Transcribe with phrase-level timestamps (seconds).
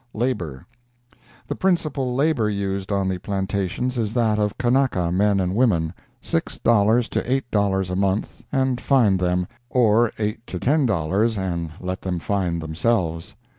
[0.15, 0.65] LABOR
[1.45, 7.07] The principal labor used on the plantations is that of Kanaka men and women—six dollars
[7.09, 12.01] to eight dollars a month and find them, or eight to ten dollars and let
[12.01, 13.35] them find themselves.